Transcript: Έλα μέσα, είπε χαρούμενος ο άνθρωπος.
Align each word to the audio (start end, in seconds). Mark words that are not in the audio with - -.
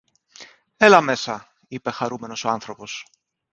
Έλα 0.77 1.01
μέσα, 1.01 1.53
είπε 1.67 1.91
χαρούμενος 1.91 2.43
ο 2.43 2.49
άνθρωπος. 2.49 3.05